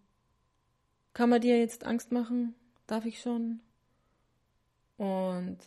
kann 1.14 1.30
man 1.30 1.40
dir 1.40 1.58
jetzt 1.58 1.86
Angst 1.86 2.12
machen? 2.12 2.54
Darf 2.86 3.06
ich 3.06 3.22
schon? 3.22 3.62
Und, 4.98 5.58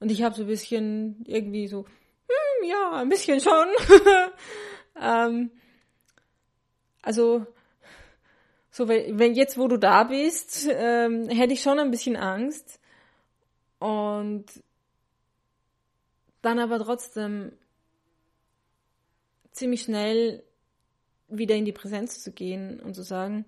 und 0.00 0.10
ich 0.10 0.22
habe 0.22 0.34
so 0.34 0.42
ein 0.42 0.48
bisschen 0.48 1.24
irgendwie 1.26 1.68
so, 1.68 1.84
hm, 1.84 2.68
ja, 2.68 2.92
ein 2.92 3.08
bisschen 3.08 3.40
schon. 3.40 3.66
ähm, 5.00 5.50
also, 7.02 7.46
so, 8.70 8.86
wenn, 8.88 9.34
jetzt, 9.34 9.58
wo 9.58 9.66
du 9.66 9.76
da 9.76 10.04
bist, 10.04 10.68
ähm, 10.70 11.28
hätte 11.28 11.52
ich 11.52 11.62
schon 11.62 11.78
ein 11.78 11.90
bisschen 11.90 12.16
Angst. 12.16 12.80
Und 13.80 14.46
dann 16.42 16.58
aber 16.58 16.78
trotzdem 16.78 17.52
ziemlich 19.52 19.82
schnell 19.82 20.44
wieder 21.28 21.56
in 21.56 21.64
die 21.64 21.72
Präsenz 21.72 22.22
zu 22.22 22.32
gehen 22.32 22.80
und 22.80 22.94
zu 22.94 23.02
sagen, 23.02 23.44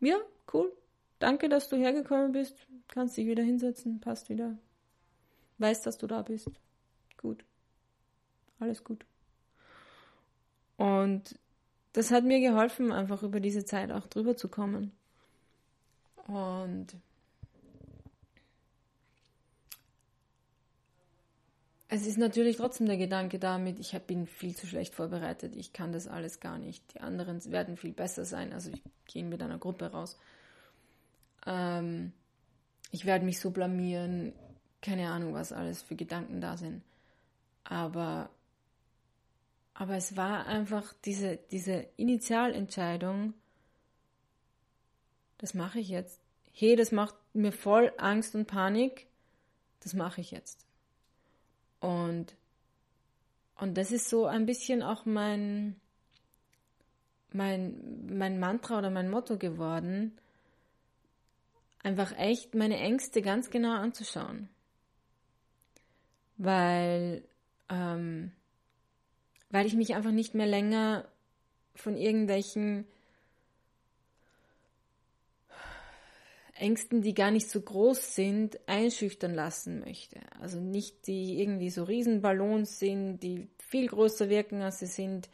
ja, 0.00 0.16
cool, 0.52 0.72
danke, 1.18 1.48
dass 1.48 1.68
du 1.68 1.76
hergekommen 1.76 2.32
bist, 2.32 2.56
kannst 2.88 3.16
dich 3.16 3.26
wieder 3.26 3.42
hinsetzen, 3.42 4.00
passt 4.00 4.28
wieder, 4.28 4.56
weißt, 5.58 5.86
dass 5.86 5.98
du 5.98 6.06
da 6.06 6.22
bist, 6.22 6.50
gut 7.16 7.44
alles 8.60 8.84
gut. 8.84 9.04
Und 10.76 11.38
das 11.92 12.10
hat 12.10 12.24
mir 12.24 12.40
geholfen, 12.40 12.92
einfach 12.92 13.22
über 13.22 13.40
diese 13.40 13.64
Zeit 13.64 13.90
auch 13.90 14.06
drüber 14.06 14.36
zu 14.36 14.48
kommen. 14.48 14.92
Und 16.26 16.88
es 21.88 22.06
ist 22.06 22.18
natürlich 22.18 22.56
trotzdem 22.56 22.86
der 22.86 22.96
Gedanke 22.96 23.38
damit, 23.38 23.78
ich 23.78 23.92
bin 24.02 24.26
viel 24.26 24.54
zu 24.54 24.66
schlecht 24.66 24.94
vorbereitet, 24.94 25.56
ich 25.56 25.72
kann 25.72 25.92
das 25.92 26.08
alles 26.08 26.40
gar 26.40 26.58
nicht. 26.58 26.82
Die 26.94 27.00
anderen 27.00 27.42
werden 27.50 27.76
viel 27.76 27.92
besser 27.92 28.24
sein, 28.24 28.52
also 28.52 28.70
ich 28.70 28.82
gehe 29.06 29.24
mit 29.24 29.42
einer 29.42 29.58
Gruppe 29.58 29.86
raus. 29.86 30.18
Ähm, 31.46 32.12
ich 32.90 33.06
werde 33.06 33.24
mich 33.24 33.40
so 33.40 33.50
blamieren, 33.50 34.34
keine 34.82 35.10
Ahnung, 35.10 35.34
was 35.34 35.52
alles 35.52 35.82
für 35.82 35.96
Gedanken 35.96 36.40
da 36.40 36.56
sind. 36.56 36.82
Aber 37.64 38.30
aber 39.78 39.96
es 39.96 40.16
war 40.16 40.46
einfach 40.46 40.94
diese, 41.04 41.36
diese 41.50 41.86
Initialentscheidung, 41.96 43.34
das 45.36 45.52
mache 45.52 45.80
ich 45.80 45.90
jetzt. 45.90 46.18
Hey, 46.52 46.76
das 46.76 46.92
macht 46.92 47.14
mir 47.34 47.52
voll 47.52 47.92
Angst 47.98 48.34
und 48.34 48.46
Panik, 48.46 49.06
das 49.80 49.92
mache 49.92 50.22
ich 50.22 50.30
jetzt. 50.30 50.64
Und, 51.80 52.34
und 53.56 53.76
das 53.76 53.92
ist 53.92 54.08
so 54.08 54.24
ein 54.24 54.46
bisschen 54.46 54.82
auch 54.82 55.04
mein, 55.04 55.78
mein, 57.32 58.06
mein 58.16 58.40
Mantra 58.40 58.78
oder 58.78 58.88
mein 58.88 59.10
Motto 59.10 59.36
geworden, 59.36 60.16
einfach 61.82 62.16
echt 62.16 62.54
meine 62.54 62.78
Ängste 62.78 63.20
ganz 63.20 63.50
genau 63.50 63.74
anzuschauen. 63.74 64.48
Weil 66.36 67.22
ähm, 67.68 68.32
weil 69.50 69.66
ich 69.66 69.74
mich 69.74 69.94
einfach 69.94 70.10
nicht 70.10 70.34
mehr 70.34 70.46
länger 70.46 71.06
von 71.74 71.96
irgendwelchen 71.96 72.86
Ängsten, 76.54 77.02
die 77.02 77.14
gar 77.14 77.30
nicht 77.30 77.50
so 77.50 77.60
groß 77.60 78.14
sind, 78.14 78.58
einschüchtern 78.66 79.34
lassen 79.34 79.80
möchte. 79.80 80.20
Also 80.40 80.58
nicht 80.58 81.06
die 81.06 81.40
irgendwie 81.40 81.70
so 81.70 81.84
Riesenballons 81.84 82.78
sind, 82.78 83.18
die 83.20 83.48
viel 83.58 83.88
größer 83.88 84.28
wirken, 84.28 84.62
als 84.62 84.78
sie 84.78 84.86
sind. 84.86 85.28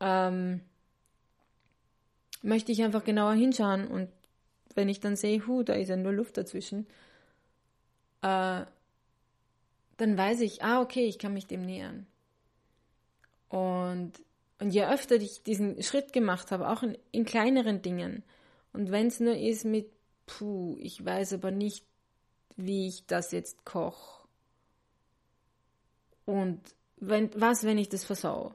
Ähm, 0.00 0.60
möchte 2.42 2.72
ich 2.72 2.82
einfach 2.82 3.04
genauer 3.04 3.34
hinschauen 3.34 3.86
und 3.88 4.08
wenn 4.74 4.88
ich 4.88 5.00
dann 5.00 5.16
sehe, 5.16 5.46
hu, 5.46 5.62
da 5.62 5.74
ist 5.74 5.88
ja 5.88 5.96
nur 5.96 6.12
Luft 6.12 6.36
dazwischen, 6.36 6.86
äh, 8.22 8.62
dann 10.02 10.18
weiß 10.18 10.40
ich, 10.40 10.64
ah, 10.64 10.80
okay, 10.80 11.06
ich 11.06 11.18
kann 11.18 11.32
mich 11.32 11.46
dem 11.46 11.62
nähern. 11.62 12.06
Und, 13.48 14.12
und 14.58 14.70
je 14.70 14.84
öfter 14.84 15.14
ich 15.14 15.44
diesen 15.44 15.80
Schritt 15.82 16.12
gemacht 16.12 16.50
habe, 16.50 16.68
auch 16.68 16.82
in, 16.82 16.98
in 17.12 17.24
kleineren 17.24 17.82
Dingen, 17.82 18.24
und 18.72 18.90
wenn 18.90 19.06
es 19.06 19.20
nur 19.20 19.36
ist 19.36 19.64
mit, 19.64 19.90
puh, 20.26 20.76
ich 20.80 21.04
weiß 21.04 21.34
aber 21.34 21.50
nicht, 21.50 21.84
wie 22.56 22.88
ich 22.88 23.06
das 23.06 23.30
jetzt 23.30 23.64
koche. 23.64 24.26
Und 26.24 26.60
wenn, 26.96 27.30
was, 27.40 27.64
wenn 27.64 27.78
ich 27.78 27.88
das 27.88 28.04
versau? 28.04 28.54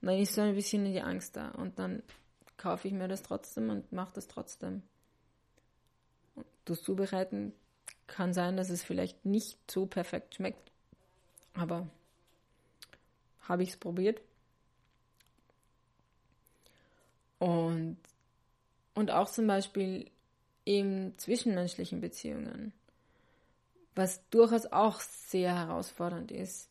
Und 0.00 0.08
dann 0.08 0.18
ist 0.18 0.34
so 0.34 0.40
ein 0.40 0.54
bisschen 0.54 0.84
die 0.84 1.00
Angst 1.00 1.36
da. 1.36 1.50
Und 1.50 1.78
dann 1.78 2.02
kaufe 2.56 2.88
ich 2.88 2.94
mir 2.94 3.08
das 3.08 3.22
trotzdem 3.22 3.70
und 3.70 3.92
mache 3.92 4.14
das 4.14 4.26
trotzdem. 4.26 4.82
das 6.64 6.82
Zubereiten 6.82 7.54
kann 8.08 8.34
sein, 8.34 8.56
dass 8.56 8.68
es 8.68 8.82
vielleicht 8.82 9.24
nicht 9.24 9.70
so 9.70 9.86
perfekt 9.86 10.34
schmeckt. 10.34 10.71
Aber 11.54 11.86
habe 13.42 13.62
ich 13.62 13.70
es 13.70 13.76
probiert. 13.76 14.20
Und, 17.38 17.96
und 18.94 19.10
auch 19.10 19.28
zum 19.28 19.46
Beispiel 19.46 20.10
in 20.64 21.12
zwischenmenschlichen 21.18 22.00
Beziehungen, 22.00 22.72
was 23.94 24.26
durchaus 24.30 24.66
auch 24.66 25.00
sehr 25.00 25.54
herausfordernd 25.54 26.30
ist, 26.30 26.68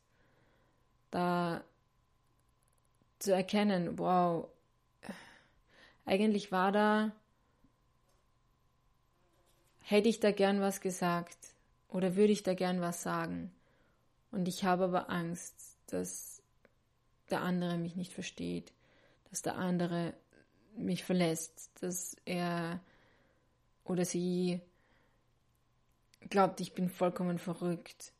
da 1.12 1.64
zu 3.20 3.34
erkennen, 3.34 4.00
wow, 4.00 4.48
eigentlich 6.06 6.52
war 6.52 6.72
da, 6.72 7.12
hätte 9.82 10.10
ich 10.10 10.20
da 10.20 10.32
gern 10.32 10.62
was 10.62 10.82
gesagt 10.82 11.38
oder 11.90 12.16
würde 12.16 12.34
ich 12.34 12.44
da 12.44 12.54
gern 12.54 12.82
was 12.82 13.04
sagen. 13.04 13.52
Und 14.32 14.48
ich 14.48 14.64
habe 14.64 14.86
aber 14.86 15.10
Angst, 15.10 15.78
dass 15.88 16.42
der 17.30 17.42
andere 17.42 17.78
mich 17.78 17.96
nicht 17.96 18.14
versteht, 18.14 18.74
dass 19.30 19.42
der 19.42 19.56
andere 19.56 20.14
mich 20.76 21.04
verlässt, 21.04 21.70
dass 21.82 22.16
er 22.26 22.80
oder 23.84 24.06
sie 24.06 24.62
glaubt, 26.30 26.62
ich 26.62 26.74
bin 26.74 26.90
vollkommen 26.90 27.40
verrückt. 27.40 28.14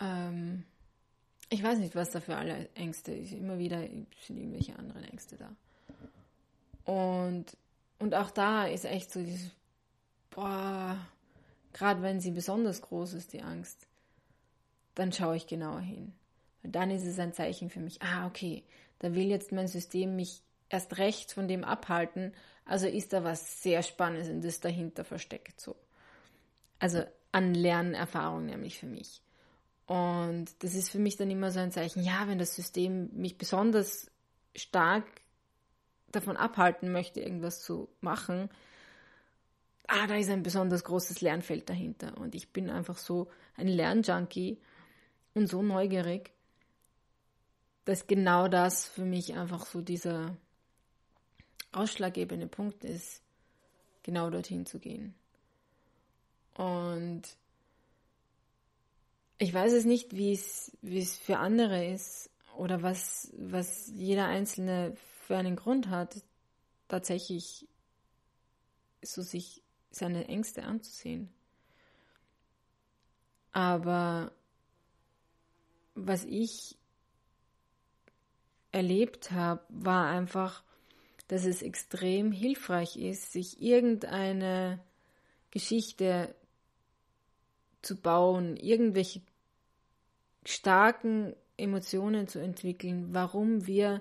Ähm, 0.00 0.64
ich 1.48 1.62
weiß 1.62 1.78
nicht, 1.78 1.94
was 1.94 2.10
da 2.10 2.20
für 2.20 2.36
alle 2.36 2.68
Ängste 2.74 3.12
ist. 3.12 3.32
Immer 3.32 3.58
wieder 3.58 3.80
sind 3.80 4.38
irgendwelche 4.38 4.76
anderen 4.78 5.04
Ängste 5.04 5.36
da. 5.36 5.54
Und, 6.90 7.56
und 7.98 8.14
auch 8.14 8.30
da 8.30 8.66
ist 8.66 8.84
echt 8.84 9.12
so 9.12 9.22
dieses, 9.22 9.50
boah, 10.30 10.96
gerade 11.72 12.02
wenn 12.02 12.20
sie 12.20 12.30
besonders 12.30 12.80
groß 12.82 13.12
ist, 13.12 13.32
die 13.32 13.42
Angst, 13.42 13.86
dann 14.94 15.12
schaue 15.12 15.36
ich 15.36 15.46
genauer 15.46 15.80
hin. 15.80 16.12
Dann 16.62 16.90
ist 16.90 17.04
es 17.04 17.18
ein 17.18 17.32
Zeichen 17.32 17.70
für 17.70 17.80
mich, 17.80 18.02
ah, 18.02 18.26
okay, 18.26 18.62
da 19.00 19.14
will 19.14 19.26
jetzt 19.26 19.52
mein 19.52 19.68
System 19.68 20.14
mich 20.16 20.42
erst 20.68 20.98
recht 20.98 21.32
von 21.32 21.48
dem 21.48 21.64
abhalten, 21.64 22.32
also 22.64 22.86
ist 22.86 23.12
da 23.12 23.24
was 23.24 23.62
sehr 23.62 23.82
Spannendes 23.82 24.60
dahinter 24.60 25.04
versteckt 25.04 25.60
so. 25.60 25.76
Also 26.78 27.02
an 27.32 27.54
Lernerfahrung 27.54 28.46
nämlich 28.46 28.78
für 28.78 28.86
mich. 28.86 29.22
Und 29.86 30.46
das 30.60 30.74
ist 30.74 30.90
für 30.90 30.98
mich 30.98 31.16
dann 31.16 31.30
immer 31.30 31.50
so 31.50 31.60
ein 31.60 31.72
Zeichen, 31.72 32.04
ja, 32.04 32.28
wenn 32.28 32.38
das 32.38 32.54
System 32.54 33.10
mich 33.12 33.36
besonders 33.36 34.10
stark 34.54 35.04
davon 36.12 36.36
abhalten 36.36 36.92
möchte, 36.92 37.20
irgendwas 37.20 37.62
zu 37.62 37.88
machen, 38.00 38.48
ah, 39.88 40.06
da 40.06 40.16
ist 40.16 40.30
ein 40.30 40.42
besonders 40.42 40.84
großes 40.84 41.20
Lernfeld 41.20 41.68
dahinter. 41.68 42.16
Und 42.18 42.34
ich 42.34 42.52
bin 42.52 42.70
einfach 42.70 42.98
so 42.98 43.28
ein 43.56 43.68
Lernjunkie 43.68 44.60
und 45.34 45.48
so 45.48 45.62
neugierig, 45.62 46.32
dass 47.84 48.06
genau 48.06 48.48
das 48.48 48.86
für 48.86 49.04
mich 49.04 49.34
einfach 49.34 49.66
so 49.66 49.80
dieser 49.80 50.36
ausschlaggebende 51.72 52.46
Punkt 52.46 52.84
ist, 52.84 53.22
genau 54.02 54.30
dorthin 54.30 54.66
zu 54.66 54.78
gehen. 54.78 55.14
Und 56.54 57.22
ich 59.38 59.52
weiß 59.52 59.72
es 59.72 59.84
nicht, 59.84 60.14
wie 60.14 60.32
es, 60.32 61.18
für 61.18 61.38
andere 61.38 61.86
ist 61.86 62.30
oder 62.56 62.82
was, 62.82 63.32
was 63.36 63.88
jeder 63.88 64.26
Einzelne 64.26 64.94
für 65.26 65.36
einen 65.36 65.56
Grund 65.56 65.88
hat, 65.88 66.22
tatsächlich 66.88 67.66
so 69.02 69.22
sich 69.22 69.62
seine 69.90 70.28
Ängste 70.28 70.62
anzusehen. 70.62 71.32
Aber 73.52 74.32
was 75.94 76.24
ich 76.24 76.76
erlebt 78.72 79.30
habe, 79.30 79.62
war 79.68 80.06
einfach, 80.06 80.62
dass 81.28 81.44
es 81.44 81.62
extrem 81.62 82.32
hilfreich 82.32 82.96
ist, 82.96 83.32
sich 83.32 83.62
irgendeine 83.62 84.80
Geschichte 85.50 86.34
zu 87.82 87.96
bauen, 87.96 88.56
irgendwelche 88.56 89.20
starken 90.44 91.34
Emotionen 91.56 92.28
zu 92.28 92.38
entwickeln, 92.38 93.12
warum 93.12 93.66
wir, 93.66 94.00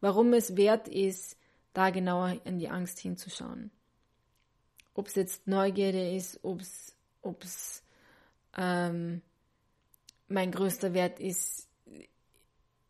warum 0.00 0.32
es 0.32 0.56
wert 0.56 0.88
ist, 0.88 1.36
da 1.72 1.90
genauer 1.90 2.40
in 2.44 2.58
die 2.58 2.68
Angst 2.68 2.98
hinzuschauen. 2.98 3.70
Ob 4.94 5.06
es 5.06 5.14
jetzt 5.14 5.46
Neugierde 5.46 6.14
ist, 6.14 6.40
ob 6.42 6.60
es 7.42 7.82
ähm, 8.56 9.22
mein 10.30 10.52
größter 10.52 10.94
Wert 10.94 11.20
ist, 11.20 11.68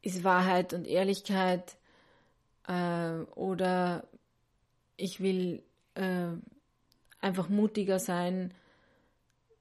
ist 0.02 0.24
Wahrheit 0.24 0.74
und 0.74 0.86
Ehrlichkeit, 0.86 1.76
äh, 2.68 3.12
oder 3.34 4.06
ich 4.96 5.20
will 5.20 5.62
äh, 5.94 6.28
einfach 7.20 7.48
mutiger 7.48 7.98
sein, 7.98 8.54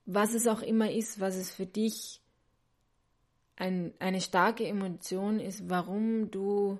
was 0.06 0.34
es 0.34 0.48
auch 0.48 0.62
immer 0.62 0.92
ist, 0.92 1.20
was 1.20 1.36
es 1.36 1.52
für 1.52 1.65
dich 1.65 2.22
ein, 3.56 3.94
eine 4.00 4.22
starke 4.22 4.65
Emotion 4.65 5.39
ist, 5.39 5.70
warum 5.70 6.32
du 6.32 6.80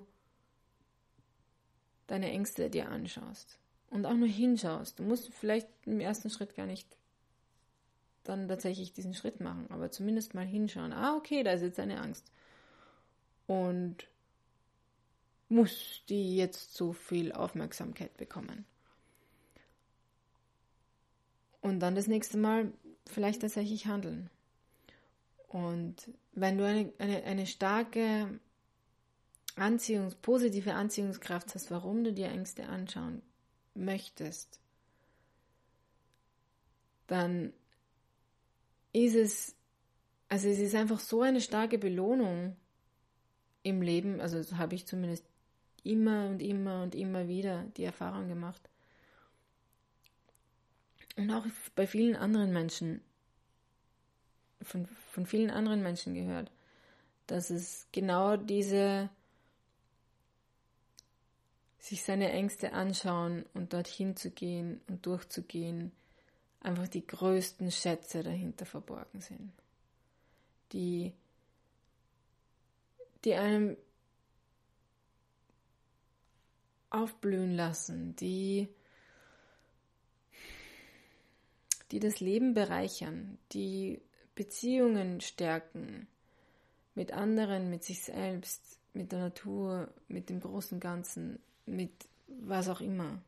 deine 2.06 2.30
Ängste 2.30 2.70
dir 2.70 2.88
anschaust 2.88 3.58
und 3.88 4.04
auch 4.04 4.14
nur 4.14 4.28
hinschaust. 4.28 4.98
Du 4.98 5.04
musst 5.04 5.32
vielleicht 5.32 5.68
im 5.86 6.00
ersten 6.00 6.28
Schritt 6.28 6.54
gar 6.56 6.66
nicht 6.66 6.99
dann 8.24 8.48
tatsächlich 8.48 8.92
diesen 8.92 9.14
Schritt 9.14 9.40
machen, 9.40 9.66
aber 9.70 9.90
zumindest 9.90 10.34
mal 10.34 10.46
hinschauen. 10.46 10.92
Ah, 10.92 11.16
okay, 11.16 11.42
da 11.42 11.52
ist 11.52 11.62
jetzt 11.62 11.80
eine 11.80 12.00
Angst. 12.00 12.30
Und 13.46 14.06
muss 15.48 16.02
die 16.08 16.36
jetzt 16.36 16.74
so 16.74 16.92
viel 16.92 17.32
Aufmerksamkeit 17.32 18.16
bekommen. 18.16 18.64
Und 21.60 21.80
dann 21.80 21.94
das 21.94 22.06
nächste 22.06 22.38
Mal 22.38 22.72
vielleicht 23.06 23.42
tatsächlich 23.42 23.86
handeln. 23.86 24.30
Und 25.48 25.96
wenn 26.32 26.56
du 26.56 26.64
eine, 26.64 26.92
eine, 26.98 27.24
eine 27.24 27.46
starke 27.46 28.38
Anziehungs-, 29.56 30.14
positive 30.22 30.74
Anziehungskraft 30.74 31.54
hast, 31.54 31.70
warum 31.70 32.04
du 32.04 32.12
dir 32.12 32.28
Ängste 32.28 32.66
anschauen 32.68 33.20
möchtest, 33.74 34.60
dann 37.08 37.52
ist 38.92 39.14
es, 39.14 39.56
also 40.28 40.48
es 40.48 40.58
ist 40.58 40.74
einfach 40.74 41.00
so 41.00 41.22
eine 41.22 41.40
starke 41.40 41.78
Belohnung 41.78 42.56
im 43.62 43.82
Leben, 43.82 44.20
also 44.20 44.42
so 44.42 44.58
habe 44.58 44.74
ich 44.74 44.86
zumindest 44.86 45.24
immer 45.84 46.26
und 46.26 46.40
immer 46.40 46.82
und 46.82 46.94
immer 46.94 47.28
wieder 47.28 47.64
die 47.76 47.84
Erfahrung 47.84 48.28
gemacht. 48.28 48.60
Und 51.16 51.30
auch 51.30 51.46
bei 51.74 51.86
vielen 51.86 52.16
anderen 52.16 52.52
Menschen, 52.52 53.00
von, 54.62 54.86
von 54.86 55.26
vielen 55.26 55.50
anderen 55.50 55.82
Menschen 55.82 56.14
gehört, 56.14 56.50
dass 57.26 57.50
es 57.50 57.86
genau 57.92 58.36
diese 58.36 59.10
sich 61.78 62.02
seine 62.02 62.30
Ängste 62.30 62.72
anschauen 62.72 63.44
und 63.54 63.72
dorthin 63.72 64.14
zu 64.14 64.30
gehen 64.30 64.80
und 64.86 65.06
durchzugehen, 65.06 65.92
einfach 66.60 66.88
die 66.88 67.06
größten 67.06 67.70
Schätze 67.70 68.22
dahinter 68.22 68.66
verborgen 68.66 69.20
sind. 69.20 69.52
Die, 70.72 71.12
die 73.24 73.34
einem 73.34 73.76
aufblühen 76.90 77.54
lassen, 77.54 78.14
die, 78.16 78.68
die 81.90 82.00
das 82.00 82.20
Leben 82.20 82.54
bereichern, 82.54 83.38
die 83.52 84.00
Beziehungen 84.34 85.20
stärken 85.20 86.06
mit 86.94 87.12
anderen, 87.12 87.70
mit 87.70 87.84
sich 87.84 88.02
selbst, 88.02 88.78
mit 88.92 89.12
der 89.12 89.20
Natur, 89.20 89.92
mit 90.08 90.28
dem 90.28 90.40
großen 90.40 90.80
Ganzen, 90.80 91.40
mit 91.66 91.92
was 92.26 92.68
auch 92.68 92.80
immer, 92.80 93.22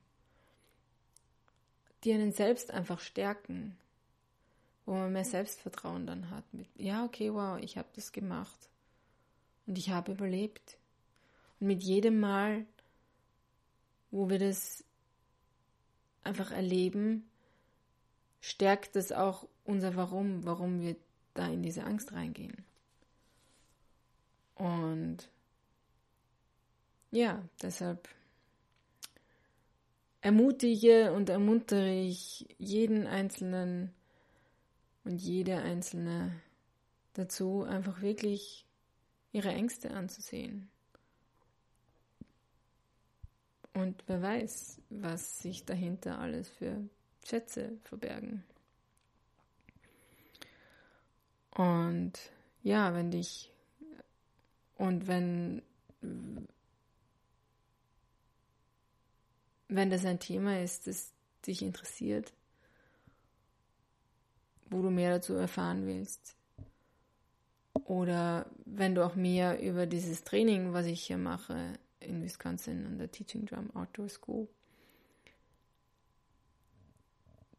die 2.04 2.12
einen 2.12 2.32
selbst 2.32 2.70
einfach 2.70 3.00
stärken, 3.00 3.76
wo 4.86 4.94
man 4.94 5.12
mehr 5.12 5.24
Selbstvertrauen 5.24 6.06
dann 6.06 6.30
hat. 6.30 6.44
Mit, 6.52 6.66
ja, 6.76 7.04
okay, 7.04 7.32
wow, 7.32 7.58
ich 7.60 7.76
habe 7.78 7.88
das 7.94 8.12
gemacht 8.12 8.68
und 9.66 9.78
ich 9.78 9.90
habe 9.90 10.12
überlebt. 10.12 10.76
Und 11.60 11.68
mit 11.68 11.82
jedem 11.82 12.18
Mal, 12.18 12.66
wo 14.10 14.28
wir 14.28 14.38
das 14.38 14.84
einfach 16.24 16.50
erleben, 16.50 17.28
stärkt 18.40 18.96
es 18.96 19.12
auch 19.12 19.46
unser 19.64 19.96
Warum, 19.96 20.44
warum 20.44 20.80
wir 20.80 20.96
da 21.34 21.46
in 21.46 21.62
diese 21.62 21.84
Angst 21.84 22.12
reingehen. 22.12 22.64
Und 24.56 25.30
ja, 27.10 27.42
deshalb 27.60 28.08
ermutige 30.22 31.12
und 31.12 31.28
ermuntere 31.28 31.92
ich 31.92 32.46
jeden 32.58 33.06
Einzelnen 33.06 33.92
und 35.04 35.20
jede 35.20 35.58
Einzelne 35.58 36.40
dazu, 37.14 37.64
einfach 37.64 38.00
wirklich 38.00 38.64
ihre 39.32 39.50
Ängste 39.50 39.90
anzusehen. 39.90 40.70
Und 43.74 44.04
wer 44.06 44.22
weiß, 44.22 44.80
was 44.90 45.40
sich 45.40 45.64
dahinter 45.64 46.18
alles 46.18 46.48
für 46.48 46.76
Schätze 47.24 47.78
verbergen. 47.82 48.44
Und 51.50 52.12
ja, 52.62 52.94
wenn 52.94 53.10
dich 53.10 53.50
und 54.76 55.06
wenn 55.08 55.62
wenn 59.76 59.90
das 59.90 60.04
ein 60.04 60.18
Thema 60.18 60.62
ist, 60.62 60.86
das 60.86 61.12
dich 61.46 61.62
interessiert, 61.62 62.32
wo 64.70 64.82
du 64.82 64.90
mehr 64.90 65.10
dazu 65.10 65.34
erfahren 65.34 65.86
willst, 65.86 66.36
oder 67.84 68.46
wenn 68.64 68.94
du 68.94 69.04
auch 69.04 69.14
mehr 69.14 69.60
über 69.62 69.86
dieses 69.86 70.24
Training, 70.24 70.72
was 70.72 70.86
ich 70.86 71.02
hier 71.02 71.18
mache 71.18 71.72
in 72.00 72.22
Wisconsin 72.22 72.86
an 72.86 72.98
der 72.98 73.10
Teaching 73.10 73.46
Drum 73.46 73.74
Outdoor 73.74 74.08
School, 74.08 74.48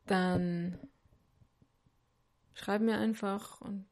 dann 0.05 0.77
schreib 2.53 2.81
mir 2.81 2.97
einfach 2.97 3.61
und 3.61 3.85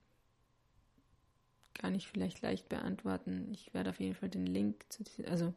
kann 1.74 1.96
ich 1.96 2.08
vielleicht 2.08 2.42
leicht 2.42 2.70
beantworten. 2.70 3.50
Ich 3.54 3.74
werde 3.74 3.90
auf 3.90 4.00
jeden 4.00 4.16
Fall 4.16 4.30
den 4.30 4.46
Link 4.46 4.86
zu 4.90 5.04
diesem, 5.04 5.26
also 5.26 5.54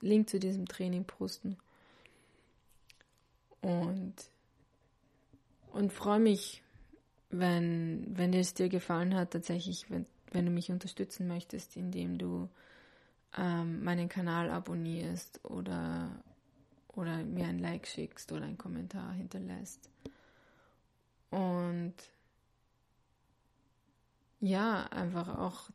Link 0.00 0.30
zu 0.30 0.38
diesem 0.38 0.66
Training 0.66 1.04
posten. 1.04 1.58
Und, 3.62 4.14
und 5.70 5.92
freue 5.92 6.20
mich, 6.20 6.62
wenn, 7.30 8.06
wenn 8.16 8.34
es 8.34 8.54
dir 8.54 8.68
gefallen 8.68 9.14
hat, 9.14 9.30
tatsächlich, 9.30 9.90
wenn, 9.90 10.06
wenn 10.32 10.44
du 10.44 10.50
mich 10.50 10.70
unterstützen 10.70 11.26
möchtest, 11.26 11.76
indem 11.76 12.18
du 12.18 12.48
ähm, 13.38 13.82
meinen 13.82 14.08
Kanal 14.08 14.50
abonnierst 14.50 15.40
oder, 15.44 16.10
oder 16.88 17.18
mir 17.24 17.46
ein 17.46 17.58
Like 17.58 17.86
schickst 17.86 18.30
oder 18.32 18.44
einen 18.44 18.58
Kommentar 18.58 19.12
hinterlässt. 19.12 19.88
Und 21.30 21.94
ja, 24.40 24.84
einfach 24.88 25.38
auch 25.38 25.70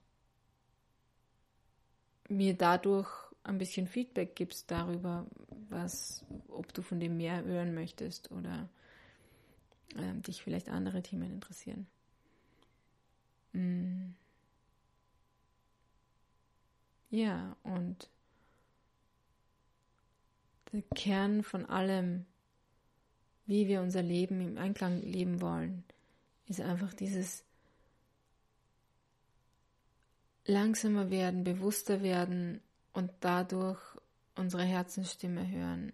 mir 2.30 2.56
dadurch 2.56 3.10
ein 3.48 3.58
bisschen 3.58 3.88
Feedback 3.88 4.36
gibst 4.36 4.70
darüber, 4.72 5.26
was, 5.70 6.26
ob 6.48 6.74
du 6.74 6.82
von 6.82 7.00
dem 7.00 7.18
mehr 7.18 7.44
hören 7.44 7.74
möchtest 7.74 8.32
oder 8.32 8.70
äh, 9.96 10.14
dich 10.22 10.42
vielleicht 10.42 10.70
andere 10.70 11.02
Themen 11.02 11.32
interessieren. 11.32 11.88
Mm. 13.54 14.12
Ja, 17.10 17.56
und 17.64 18.10
der 20.74 20.84
Kern 20.94 21.44
von 21.44 21.66
allem, 21.66 22.26
wie 23.46 23.68
wir 23.68 23.82
unser 23.82 24.02
Leben 24.02 24.42
im 24.42 24.58
Einklang 24.58 25.02
leben 25.02 25.40
wollen, 25.40 25.86
ist 26.48 26.60
einfach 26.60 26.94
dieses 26.94 27.46
langsamer 30.46 31.10
werden, 31.10 31.44
bewusster 31.44 32.02
werden 32.02 32.62
und 32.98 33.12
dadurch 33.20 33.80
unsere 34.34 34.64
Herzensstimme 34.64 35.48
hören 35.48 35.94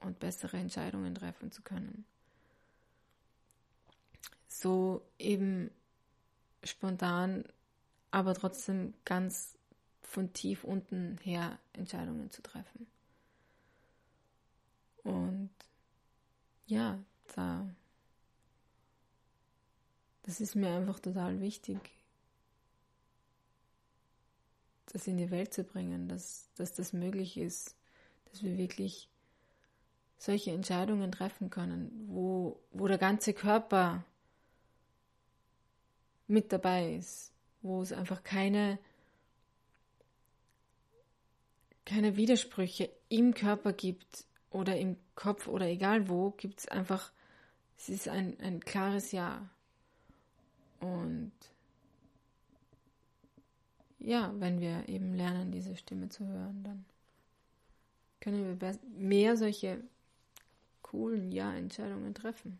und 0.00 0.18
bessere 0.18 0.56
Entscheidungen 0.56 1.14
treffen 1.14 1.52
zu 1.52 1.62
können. 1.62 2.04
So 4.48 5.06
eben 5.20 5.70
spontan, 6.64 7.44
aber 8.10 8.34
trotzdem 8.34 8.92
ganz 9.04 9.56
von 10.02 10.32
tief 10.32 10.64
unten 10.64 11.16
her 11.22 11.60
Entscheidungen 11.74 12.32
zu 12.32 12.42
treffen. 12.42 12.88
Und 15.04 15.50
ja, 16.66 16.98
da, 17.36 17.72
das 20.24 20.40
ist 20.40 20.56
mir 20.56 20.70
einfach 20.70 20.98
total 20.98 21.40
wichtig, 21.40 21.78
das 24.92 25.06
in 25.06 25.16
die 25.16 25.30
Welt 25.30 25.54
zu 25.54 25.64
bringen, 25.64 26.08
dass, 26.08 26.50
dass 26.54 26.74
das 26.74 26.92
möglich 26.92 27.36
ist, 27.36 27.76
dass 28.30 28.42
wir 28.42 28.56
wirklich 28.58 29.08
solche 30.18 30.52
Entscheidungen 30.52 31.10
treffen 31.10 31.50
können, 31.50 31.90
wo, 32.06 32.60
wo 32.70 32.86
der 32.86 32.98
ganze 32.98 33.32
Körper 33.32 34.04
mit 36.28 36.52
dabei 36.52 36.94
ist, 36.94 37.32
wo 37.62 37.82
es 37.82 37.92
einfach 37.92 38.22
keine, 38.22 38.78
keine 41.84 42.16
Widersprüche 42.16 42.90
im 43.08 43.34
Körper 43.34 43.72
gibt 43.72 44.26
oder 44.50 44.76
im 44.76 44.96
Kopf 45.14 45.48
oder 45.48 45.66
egal 45.66 46.08
wo, 46.08 46.30
gibt 46.30 46.60
es 46.60 46.68
einfach, 46.68 47.12
es 47.76 47.88
ist 47.88 48.08
ein, 48.08 48.38
ein 48.40 48.60
klares 48.60 49.12
Ja. 49.12 49.48
Und 50.80 51.32
ja, 54.04 54.32
wenn 54.38 54.60
wir 54.60 54.88
eben 54.88 55.14
lernen, 55.14 55.52
diese 55.52 55.76
Stimme 55.76 56.08
zu 56.08 56.26
hören, 56.26 56.62
dann 56.64 56.84
können 58.20 58.60
wir 58.60 58.78
mehr 58.96 59.36
solche 59.36 59.82
coolen 60.82 61.32
Ja-Entscheidungen 61.32 62.14
treffen. 62.14 62.58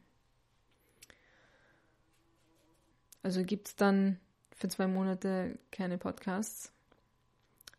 Also 3.22 3.44
gibt 3.44 3.68
es 3.68 3.76
dann 3.76 4.18
für 4.50 4.68
zwei 4.68 4.86
Monate 4.86 5.58
keine 5.70 5.98
Podcasts, 5.98 6.72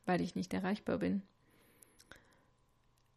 weil 0.06 0.21
ich 0.21 0.36
nicht 0.36 0.54
erreichbar 0.54 0.99
bin. 0.99 1.21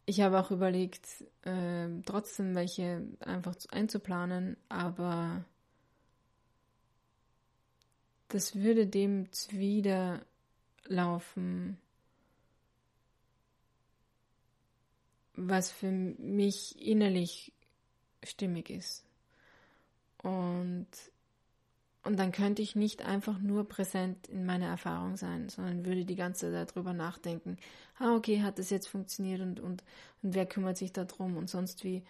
Ich 0.06 0.20
habe 0.20 0.38
auch 0.38 0.52
überlegt, 0.52 1.24
äh, 1.42 1.88
trotzdem 2.04 2.54
welche 2.54 3.02
einfach 3.20 3.56
einzuplanen, 3.70 4.56
aber 4.68 5.44
das 8.28 8.54
würde 8.56 8.86
dem 8.86 9.32
zuwider 9.32 10.24
laufen, 10.88 11.78
was 15.34 15.70
für 15.70 15.90
mich 15.90 16.80
innerlich 16.80 17.52
stimmig 18.22 18.70
ist. 18.70 19.04
Und, 20.22 20.88
und 22.02 22.18
dann 22.18 22.32
könnte 22.32 22.62
ich 22.62 22.74
nicht 22.74 23.02
einfach 23.04 23.38
nur 23.38 23.68
präsent 23.68 24.28
in 24.28 24.46
meiner 24.46 24.66
Erfahrung 24.66 25.16
sein, 25.16 25.48
sondern 25.48 25.84
würde 25.84 26.04
die 26.04 26.16
ganze 26.16 26.50
Zeit 26.50 26.70
darüber 26.70 26.92
nachdenken, 26.92 27.58
ah, 27.98 28.14
okay, 28.16 28.42
hat 28.42 28.58
das 28.58 28.70
jetzt 28.70 28.88
funktioniert 28.88 29.40
und, 29.40 29.60
und, 29.60 29.84
und 30.22 30.34
wer 30.34 30.46
kümmert 30.46 30.78
sich 30.78 30.92
darum 30.92 31.36
und 31.36 31.48
sonst 31.48 31.84
wie. 31.84 32.02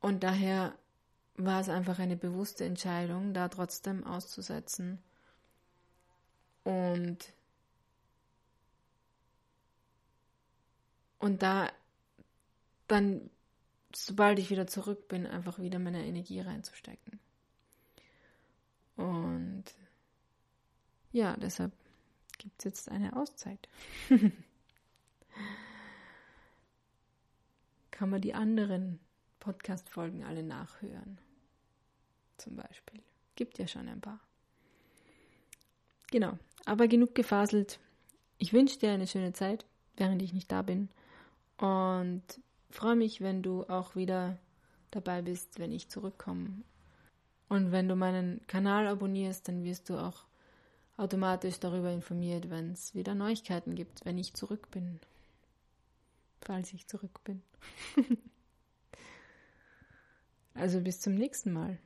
Und 0.00 0.22
daher 0.22 0.76
war 1.36 1.60
es 1.60 1.68
einfach 1.68 1.98
eine 1.98 2.16
bewusste 2.16 2.64
Entscheidung, 2.64 3.32
da 3.32 3.48
trotzdem 3.48 4.04
auszusetzen 4.04 4.98
und, 6.64 7.32
und 11.18 11.42
da 11.42 11.70
dann, 12.88 13.30
sobald 13.94 14.38
ich 14.38 14.50
wieder 14.50 14.66
zurück 14.66 15.08
bin, 15.08 15.26
einfach 15.26 15.58
wieder 15.58 15.78
meine 15.78 16.04
Energie 16.04 16.40
reinzustecken. 16.40 17.20
Und 18.96 19.64
ja, 21.12 21.36
deshalb 21.36 21.72
gibt 22.38 22.54
es 22.58 22.64
jetzt 22.64 22.90
eine 22.90 23.16
Auszeit. 23.16 23.68
Kann 27.90 28.10
man 28.10 28.20
die 28.20 28.34
anderen 28.34 29.00
Podcast-Folgen 29.40 30.24
alle 30.24 30.42
nachhören. 30.42 31.18
Zum 32.38 32.56
Beispiel. 32.56 33.02
Gibt 33.36 33.58
ja 33.58 33.68
schon 33.68 33.88
ein 33.88 34.00
paar. 34.00 34.20
Genau, 36.10 36.38
aber 36.64 36.88
genug 36.88 37.14
gefaselt. 37.14 37.78
Ich 38.38 38.52
wünsche 38.52 38.78
dir 38.78 38.92
eine 38.92 39.06
schöne 39.06 39.32
Zeit, 39.32 39.64
während 39.96 40.22
ich 40.22 40.32
nicht 40.32 40.50
da 40.50 40.62
bin. 40.62 40.88
Und 41.58 42.22
freue 42.70 42.96
mich, 42.96 43.20
wenn 43.20 43.42
du 43.42 43.64
auch 43.64 43.96
wieder 43.96 44.38
dabei 44.90 45.22
bist, 45.22 45.58
wenn 45.58 45.72
ich 45.72 45.88
zurückkomme. 45.88 46.62
Und 47.48 47.72
wenn 47.72 47.88
du 47.88 47.94
meinen 47.94 48.40
Kanal 48.46 48.86
abonnierst, 48.86 49.46
dann 49.48 49.64
wirst 49.64 49.88
du 49.88 49.98
auch 49.98 50.24
automatisch 50.96 51.58
darüber 51.60 51.90
informiert, 51.92 52.50
wenn 52.50 52.72
es 52.72 52.94
wieder 52.94 53.14
Neuigkeiten 53.14 53.74
gibt, 53.74 54.04
wenn 54.04 54.18
ich 54.18 54.34
zurück 54.34 54.70
bin. 54.70 55.00
Falls 56.40 56.72
ich 56.72 56.86
zurück 56.86 57.22
bin. 57.24 57.42
also 60.54 60.80
bis 60.80 61.00
zum 61.00 61.14
nächsten 61.14 61.52
Mal. 61.52 61.78